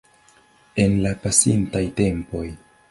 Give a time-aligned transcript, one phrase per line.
[0.85, 2.47] En la pasintaj tempoj.